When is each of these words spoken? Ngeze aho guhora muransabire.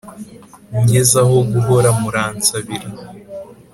Ngeze 0.81 1.15
aho 1.23 1.35
guhora 1.51 1.89
muransabire. 2.01 2.87